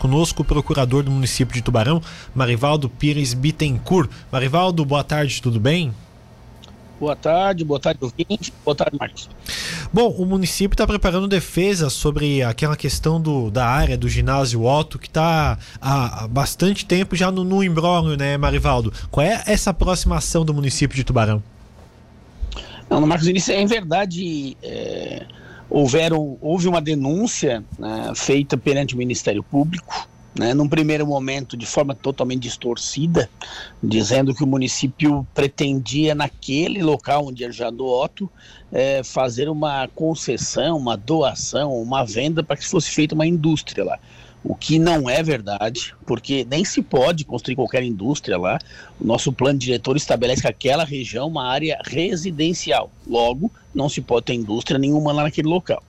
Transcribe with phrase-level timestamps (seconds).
[0.00, 2.00] Conosco o procurador do município de Tubarão,
[2.32, 4.08] Marivaldo Pires Bittencourt.
[4.30, 5.92] Marivaldo, boa tarde, tudo bem?
[7.00, 8.54] Boa tarde, boa tarde, ouvinte.
[8.64, 9.28] Boa tarde, Marcos.
[9.92, 15.00] Bom, o município está preparando defesa sobre aquela questão do, da área do ginásio Otto,
[15.00, 18.92] que está há, há, bastante tempo já no, no imbróglio, né, Marivaldo?
[19.10, 21.42] Qual é essa próxima ação do município de Tubarão?
[22.88, 24.56] Não, Marcos, isso é em verdade.
[24.62, 25.26] É
[25.70, 30.08] houveram, houve uma denúncia né, feita perante o Ministério Público,
[30.38, 33.28] né, num primeiro momento de forma totalmente distorcida,
[33.82, 38.30] dizendo que o município pretendia naquele local onde é já do Otto
[38.70, 43.98] é, fazer uma concessão, uma doação, uma venda para que fosse feita uma indústria lá
[44.48, 48.58] o que não é verdade, porque nem se pode construir qualquer indústria lá.
[48.98, 52.90] O nosso plano diretor estabelece que aquela região é uma área residencial.
[53.06, 55.82] Logo, não se pode ter indústria nenhuma lá naquele local.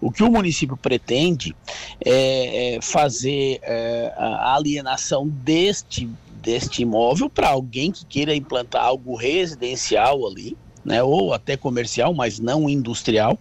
[0.00, 1.54] O que o município pretende
[2.02, 6.08] é, é fazer é, a alienação deste,
[6.42, 12.38] deste imóvel para alguém que queira implantar algo residencial ali, né, ou até comercial, mas
[12.38, 13.38] não industrial,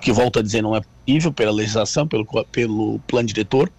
[0.00, 3.72] que volto a dizer, não é possível pela legislação, pelo, pelo plano diretor.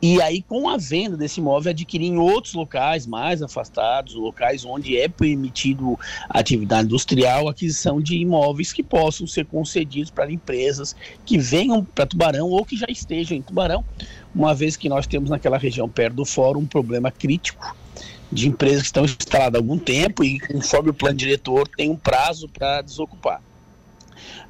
[0.00, 4.96] E aí, com a venda desse imóvel, adquirir em outros locais mais afastados, locais onde
[4.96, 10.94] é permitido atividade industrial, aquisição de imóveis que possam ser concedidos para empresas
[11.26, 13.84] que venham para Tubarão ou que já estejam em Tubarão,
[14.32, 17.74] uma vez que nós temos naquela região perto do fórum um problema crítico
[18.30, 21.96] de empresas que estão instaladas há algum tempo e, conforme o plano diretor, tem um
[21.96, 23.40] prazo para desocupar.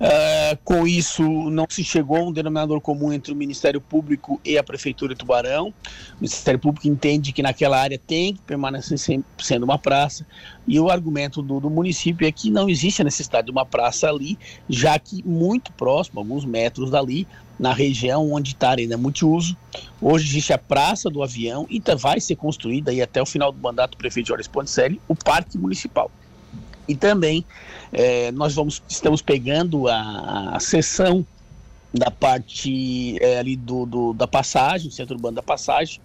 [0.01, 4.57] Uh, com isso, não se chegou a um denominador comum entre o Ministério Público e
[4.57, 5.69] a Prefeitura de Tubarão.
[5.69, 8.99] O Ministério Público entende que naquela área tem que permanecer
[9.39, 10.27] sendo uma praça,
[10.67, 14.09] e o argumento do, do município é que não existe a necessidade de uma praça
[14.09, 17.27] ali, já que muito próximo, alguns metros dali,
[17.59, 19.57] na região onde está a arena multiuso.
[20.01, 23.93] Hoje existe a Praça do Avião e vai ser construída até o final do mandato
[23.93, 26.11] do prefeito Jorge Ponticelli o Parque Municipal.
[26.89, 27.45] E também
[27.93, 31.25] é, nós vamos, estamos pegando a, a sessão
[31.93, 36.01] da parte é, ali do, do, da passagem, centro urbano da passagem,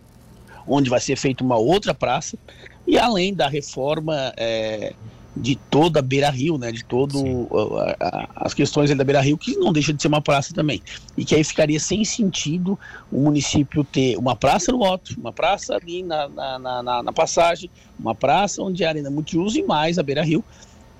[0.67, 2.38] onde vai ser feita uma outra praça,
[2.85, 4.93] e além da reforma é,
[5.35, 9.38] de toda a Beira Rio, né, de todo a, a, as questões da Beira Rio,
[9.38, 10.81] que não deixa de ser uma praça também.
[11.17, 12.77] E que aí ficaria sem sentido
[13.11, 17.69] o município ter uma praça no Otto, uma praça ali na, na, na, na passagem,
[17.99, 20.43] uma praça onde a arena multiuso e mais a Beira Rio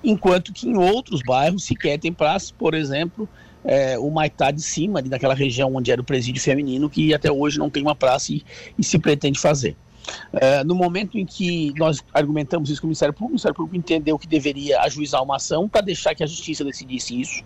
[0.04, 3.28] enquanto que em outros bairros sequer tem praças, por exemplo,
[3.64, 7.32] é, o Maitá de cima, ali naquela região onde era o presídio feminino, que até
[7.32, 8.44] hoje não tem uma praça e,
[8.78, 9.76] e se pretende fazer.
[10.34, 13.78] É, no momento em que nós argumentamos isso com o Ministério Público, o Ministério Público
[13.78, 17.44] entendeu que deveria ajuizar uma ação para deixar que a Justiça decidisse isso.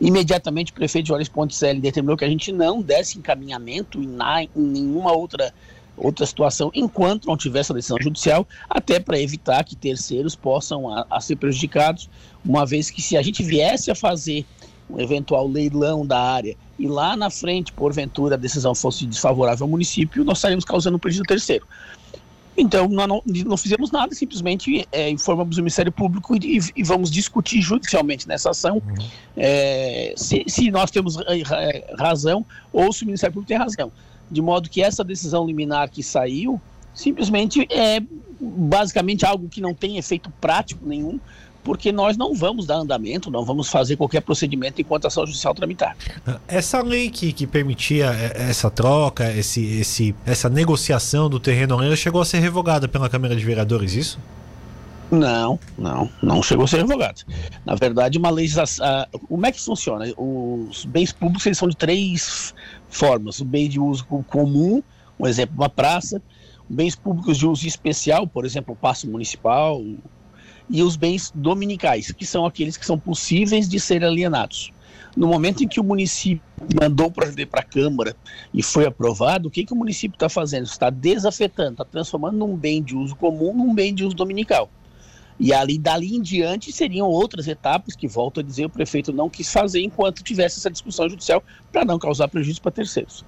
[0.00, 4.50] Imediatamente o prefeito Jorge Ponticelli determinou que a gente não desse encaminhamento em, na, em
[4.54, 5.52] nenhuma outra
[5.98, 11.06] outra situação enquanto não tiver essa decisão judicial, até para evitar que terceiros possam a,
[11.10, 12.08] a ser prejudicados,
[12.44, 14.44] uma vez que se a gente viesse a fazer
[14.88, 19.70] um eventual leilão da área e lá na frente, porventura, a decisão fosse desfavorável ao
[19.70, 21.66] município, nós estaríamos causando um prejuízo terceiro.
[22.56, 27.08] Então, nós não, não fizemos nada, simplesmente é, informamos o Ministério Público e, e, vamos
[27.08, 29.06] discutir judicialmente nessa ação uhum.
[29.36, 31.16] é, se, se, nós temos
[31.96, 33.92] razão ou se o Ministério Público tem razão
[34.30, 36.60] de modo que essa decisão liminar que saiu
[36.94, 38.02] simplesmente é
[38.40, 41.18] basicamente algo que não tem efeito prático nenhum,
[41.62, 45.54] porque nós não vamos dar andamento, não vamos fazer qualquer procedimento enquanto a ação judicial
[45.54, 45.96] tramitar.
[46.46, 52.20] Essa lei que, que permitia essa troca, esse, esse, essa negociação do terreno, ela chegou
[52.20, 54.18] a ser revogada pela Câmara de Vereadores, isso?
[55.10, 57.22] Não, não, não chegou a ser revogada.
[57.64, 58.84] Na verdade, uma legislação.
[59.26, 60.04] Como é que funciona?
[60.16, 62.54] Os bens públicos eles são de três
[62.90, 64.82] formas: o bem de uso comum,
[65.18, 66.20] um exemplo, uma praça,
[66.68, 69.82] bens públicos de uso especial, por exemplo, o passo municipal,
[70.68, 74.72] e os bens dominicais, que são aqueles que são possíveis de serem alienados.
[75.16, 76.42] No momento em que o município
[76.80, 78.14] mandou para a Câmara
[78.52, 80.66] e foi aprovado, o que, que o município está fazendo?
[80.66, 84.70] Está desafetando, está transformando num bem de uso comum num bem de uso dominical.
[85.40, 89.30] E ali, dali em diante, seriam outras etapas que, volto a dizer, o prefeito não
[89.30, 91.42] quis fazer enquanto tivesse essa discussão judicial
[91.72, 93.24] para não causar prejuízo para terceiros,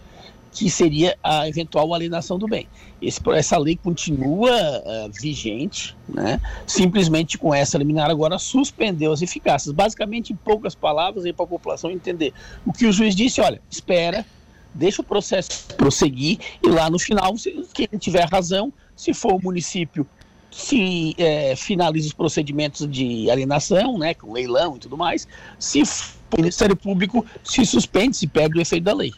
[0.51, 2.67] que seria a eventual alienação do bem.
[3.01, 6.41] Esse, essa lei continua uh, vigente, né?
[6.67, 9.73] simplesmente com essa liminar agora suspendeu as eficácias.
[9.73, 12.33] Basicamente, em poucas palavras, para a população entender.
[12.67, 14.27] O que o juiz disse, olha, espera,
[14.75, 17.35] deixa o processo prosseguir e lá no final,
[17.73, 20.05] quem tiver razão, se for o município
[20.50, 25.26] se é, finaliza os procedimentos de alienação, né, com leilão e tudo mais,
[25.58, 29.12] se o Ministério Público se suspende, se perde o efeito da lei.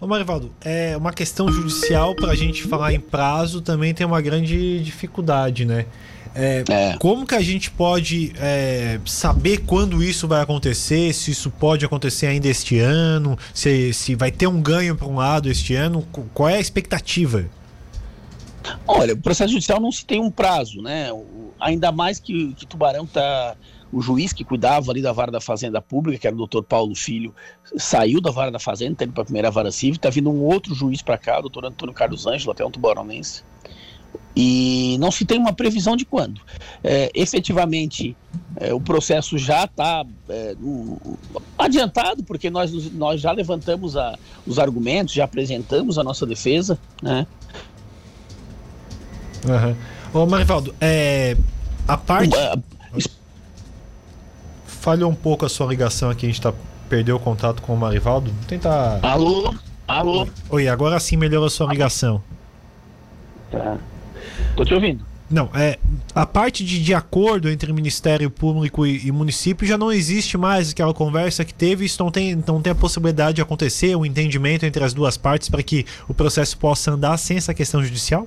[0.00, 4.20] Ô Marivaldo, é uma questão judicial para a gente falar em prazo também tem uma
[4.22, 5.84] grande dificuldade, né?
[6.34, 6.96] É, é.
[6.98, 11.12] Como que a gente pode é, saber quando isso vai acontecer?
[11.12, 13.36] Se isso pode acontecer ainda este ano?
[13.52, 16.06] Se, se vai ter um ganho para um lado este ano?
[16.32, 17.46] Qual é a expectativa?
[18.86, 21.08] Olha, o processo judicial não se tem um prazo, né?
[21.58, 23.56] Ainda mais que, que Tubarão está
[23.92, 26.94] o juiz que cuidava ali da vara da Fazenda Pública, que era o doutor Paulo
[26.94, 27.34] Filho,
[27.76, 30.44] saiu da vara da Fazenda, está indo para a primeira vara civil, está vindo um
[30.44, 33.42] outro juiz para cá, o doutor Antônio Carlos Ângelo, até um tubaronense,
[34.34, 36.40] e não se tem uma previsão de quando.
[36.84, 38.16] É, efetivamente,
[38.56, 40.54] é, o processo já está é,
[41.58, 44.16] adiantado, porque nós, nós já levantamos a,
[44.46, 46.78] os argumentos, já apresentamos a nossa defesa.
[47.02, 47.26] Né?
[49.46, 49.76] Uhum.
[50.12, 51.36] Ô, Marivaldo, é,
[51.86, 52.36] a parte.
[54.66, 56.54] Falhou um pouco a sua ligação aqui, a gente tá,
[56.88, 58.30] perdeu o contato com o Marivaldo.
[58.30, 58.98] Vou tentar.
[59.02, 59.54] Alô?
[59.86, 60.26] Alô?
[60.48, 62.22] Oi, agora sim melhorou a sua ligação.
[63.50, 63.78] Tá.
[64.56, 65.04] Tô te ouvindo.
[65.30, 65.78] Não, é
[66.12, 70.70] a parte de, de acordo entre Ministério Público e, e, município já não existe mais
[70.70, 74.66] aquela conversa que teve, isso não tem, não tem a possibilidade de acontecer, um entendimento
[74.66, 78.26] entre as duas partes para que o processo possa andar sem essa questão judicial?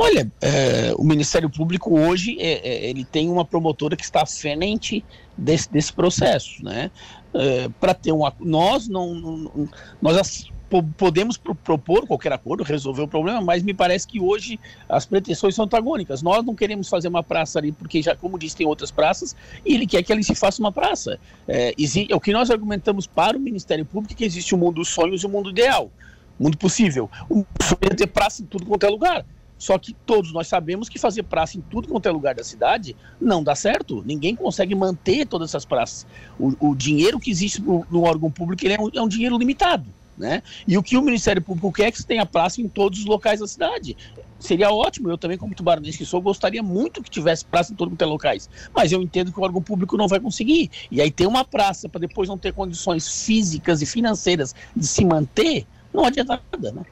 [0.00, 4.26] Olha, é, o Ministério Público hoje é, é, ele tem uma promotora que está à
[4.26, 5.04] frente
[5.36, 6.88] desse, desse processo, né?
[7.34, 9.68] É, para ter um nós não, não
[10.00, 10.48] nós
[10.96, 15.64] podemos propor qualquer acordo, resolver o problema, mas me parece que hoje as pretensões são
[15.64, 16.22] antagônicas.
[16.22, 19.34] Nós não queremos fazer uma praça ali, porque já, como disse, tem outras praças,
[19.66, 21.18] e ele quer que ali se faça uma praça.
[21.48, 21.74] É,
[22.08, 25.22] é o que nós argumentamos para o Ministério Público que existe o mundo dos sonhos
[25.24, 25.90] e o mundo ideal,
[26.38, 27.10] o mundo possível.
[27.28, 29.24] O sonho é ter praça em tudo quanto é lugar.
[29.58, 32.96] Só que todos nós sabemos que fazer praça em tudo quanto é lugar da cidade
[33.20, 34.02] não dá certo.
[34.06, 36.06] Ninguém consegue manter todas essas praças.
[36.38, 39.86] O, o dinheiro que existe no, no órgão público é um, é um dinheiro limitado.
[40.16, 40.42] Né?
[40.66, 43.04] E o que o Ministério Público quer é que se tenha praça em todos os
[43.04, 43.96] locais da cidade.
[44.38, 47.94] Seria ótimo, eu também, como tubaronense que sou, gostaria muito que tivesse praça em todos
[47.94, 48.50] os locais.
[48.74, 50.70] Mas eu entendo que o órgão público não vai conseguir.
[50.90, 55.04] E aí ter uma praça para depois não ter condições físicas e financeiras de se
[55.04, 56.82] manter, não adianta nada, né?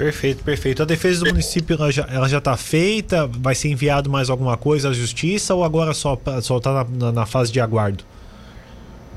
[0.00, 0.82] Perfeito, perfeito.
[0.82, 3.26] A defesa do município ela já, ela já tá feita?
[3.26, 7.26] Vai ser enviado mais alguma coisa à justiça ou agora só só está na, na
[7.26, 8.02] fase de aguardo?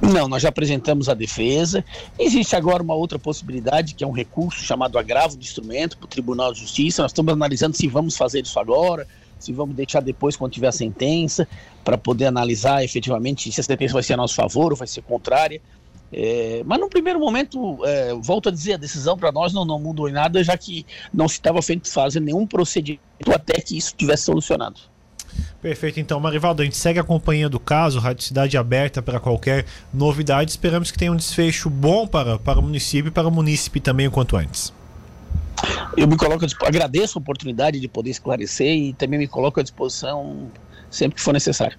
[0.01, 1.85] Não, nós já apresentamos a defesa.
[2.19, 6.09] Existe agora uma outra possibilidade, que é um recurso chamado agravo de instrumento para o
[6.09, 7.01] Tribunal de Justiça.
[7.01, 9.07] Nós estamos analisando se vamos fazer isso agora,
[9.39, 11.47] se vamos deixar depois quando tiver a sentença,
[11.81, 15.01] para poder analisar efetivamente se a sentença vai ser a nosso favor ou vai ser
[15.03, 15.62] contrária.
[16.13, 19.80] É, mas no primeiro momento, é, volto a dizer, a decisão para nós não, não
[19.80, 23.01] mudou em nada, já que não se estava feito fazer nenhum procedimento
[23.33, 24.80] até que isso tivesse solucionado.
[25.62, 30.51] Perfeito, então, Marivaldo, a gente segue acompanhando o caso, Rádio Cidade aberta para qualquer novidade.
[30.51, 34.07] Esperamos que tenha um desfecho bom para, para o município e para o munícipe também
[34.07, 34.71] o quanto antes.
[35.95, 40.51] Eu me coloco, agradeço a oportunidade de poder esclarecer e também me coloco à disposição
[40.92, 41.77] sempre que for necessário.